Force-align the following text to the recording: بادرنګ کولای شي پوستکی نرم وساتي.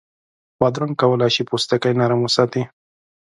بادرنګ 0.59 0.93
کولای 1.01 1.31
شي 1.35 1.43
پوستکی 1.49 1.93
نرم 1.99 2.19
وساتي. 2.23 2.61